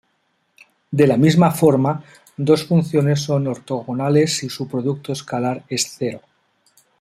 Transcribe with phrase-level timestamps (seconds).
[0.89, 2.03] De la misma forma,
[2.35, 6.21] dos funciones son ortogonales si su producto escalar es cero.